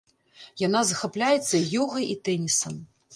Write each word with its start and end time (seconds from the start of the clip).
Яна 0.61 0.79
захапляецца 0.91 1.61
ёгай 1.83 2.09
і 2.15 2.17
тэнісам. 2.29 2.81